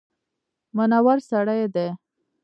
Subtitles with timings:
[0.75, 1.87] منور سړی دی.